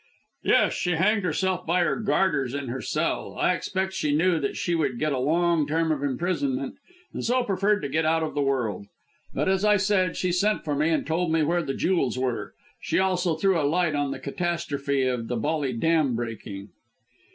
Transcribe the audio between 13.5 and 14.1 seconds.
a light on